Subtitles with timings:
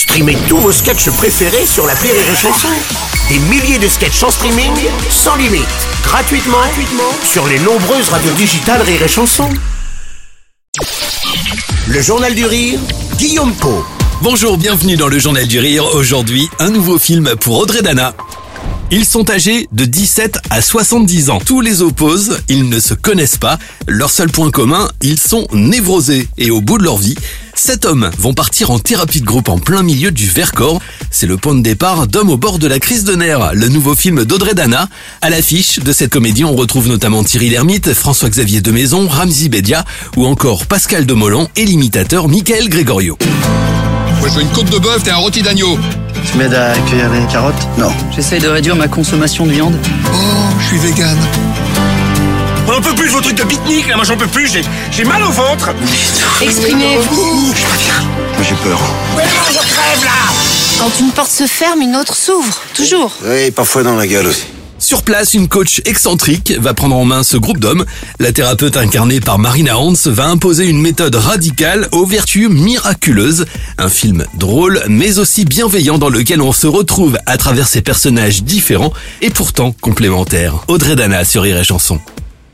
[0.00, 2.68] Streamez tous vos sketchs préférés sur la Rire et Chanson.
[3.28, 4.72] Des milliers de sketchs en streaming,
[5.10, 5.66] sans limite,
[6.02, 9.50] gratuitement, gratuitement sur les nombreuses radios digitales Rire et Chanson.
[11.86, 12.80] Le Journal du Rire,
[13.18, 13.84] Guillaume Po.
[14.22, 15.84] Bonjour, bienvenue dans le Journal du Rire.
[15.94, 18.14] Aujourd'hui, un nouveau film pour Audrey Dana.
[18.92, 21.40] Ils sont âgés de 17 à 70 ans.
[21.44, 23.58] Tous les opposent, ils ne se connaissent pas.
[23.86, 26.26] Leur seul point commun, ils sont névrosés.
[26.38, 27.16] Et au bout de leur vie,
[27.60, 30.80] sept hommes vont partir en thérapie de groupe en plein milieu du Vercors.
[31.10, 33.94] C'est le point de départ d'Hommes au bord de la crise de nerfs, le nouveau
[33.94, 34.88] film d'Audrey Dana.
[35.20, 39.84] À l'affiche de cette comédie, on retrouve notamment Thierry Lhermitte, François-Xavier Demaison, Ramzi Bedia
[40.16, 43.18] ou encore Pascal Demolon et l'imitateur Michael Gregorio.
[44.20, 45.78] Moi je veux une côte de bœuf et un rôti d'agneau.
[46.30, 47.68] Tu m'aides à cueillir les carottes?
[47.76, 47.92] Non.
[48.16, 49.76] J'essaye de réduire ma consommation de viande.
[50.14, 50.16] Oh,
[50.60, 51.18] je suis vegan.
[52.80, 54.62] On en peut plus de vos trucs de pique-nique, là, moi j'en peux plus, j'ai,
[54.90, 55.68] j'ai mal au ventre.
[56.40, 57.52] Exprimez-vous.
[57.52, 58.80] Moi j'ai peur.
[59.14, 60.32] Ouais, je crève là
[60.78, 62.58] Quand une porte se ferme, une autre s'ouvre.
[62.74, 63.12] Toujours.
[63.22, 64.46] Oui, parfois dans la gueule aussi.
[64.78, 67.84] Sur place, une coach excentrique va prendre en main ce groupe d'hommes.
[68.18, 73.44] La thérapeute incarnée par Marina Hans va imposer une méthode radicale aux vertus miraculeuses.
[73.76, 78.42] Un film drôle mais aussi bienveillant dans lequel on se retrouve à travers ces personnages
[78.42, 80.64] différents et pourtant complémentaires.
[80.66, 82.00] Audrey Dana sur Rire et Chanson.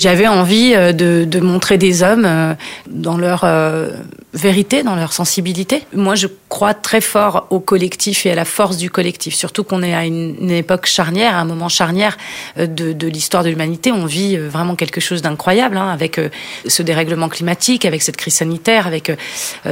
[0.00, 2.54] J'avais envie euh, de, de montrer des hommes euh,
[2.88, 3.90] dans leur euh,
[4.32, 5.82] vérité, dans leur sensibilité.
[5.94, 9.82] Moi, je crois très fort au collectif et à la force du collectif, surtout qu'on
[9.82, 12.16] est à une, époque charnière, à un moment charnière
[12.56, 13.92] de, de l'histoire de l'humanité.
[13.92, 16.18] On vit vraiment quelque chose d'incroyable hein, avec
[16.66, 19.12] ce dérèglement climatique, avec cette crise sanitaire, avec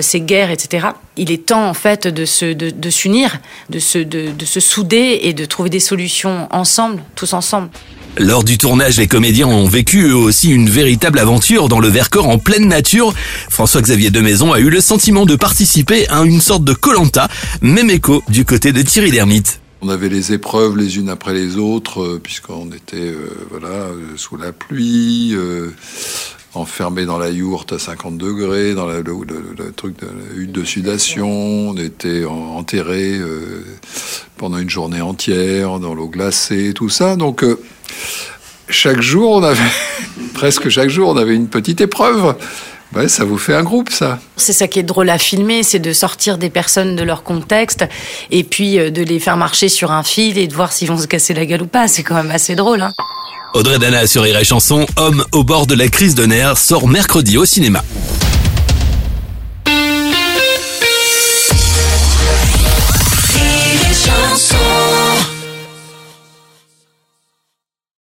[0.00, 0.88] ces guerres, etc.
[1.16, 3.38] Il est temps en fait de de, de s'unir,
[3.70, 7.68] de se de, de se souder et de trouver des solutions ensemble, tous ensemble.
[8.18, 12.28] Lors du tournage, les comédiens ont vécu eux aussi une véritable aventure dans le Vercors
[12.28, 13.12] en pleine nature.
[13.50, 17.28] François-Xavier Demaison a eu le sentiment de participer à une sorte de Colanta,
[17.60, 19.60] même écho du côté de Thierry Lhermitte.
[19.82, 23.92] On avait les épreuves les unes après les autres, euh, puisqu'on était euh, voilà euh,
[24.16, 25.68] sous la pluie, euh,
[26.54, 30.64] enfermé dans la yourte à 50 degrés, dans la- le, truc de la hutte de
[30.64, 31.28] sudation.
[31.70, 33.20] On était en- enterré
[34.38, 37.16] pendant une journée entière dans l'eau glacée, tout ça.
[37.16, 37.44] Donc
[38.68, 39.60] chaque jour, on avait
[40.34, 42.34] presque chaque jour, on avait une petite épreuve.
[42.94, 44.18] Ouais, ça vous fait un groupe, ça.
[44.36, 47.84] C'est ça qui est drôle à filmer, c'est de sortir des personnes de leur contexte
[48.30, 50.98] et puis euh, de les faire marcher sur un fil et de voir s'ils vont
[50.98, 51.88] se casser la gueule ou pas.
[51.88, 52.82] C'est quand même assez drôle.
[52.82, 52.92] Hein
[53.54, 56.88] Audrey Dana sur Rire et Chanson, Homme au bord de la crise de nerfs, sort
[56.88, 57.82] mercredi au cinéma.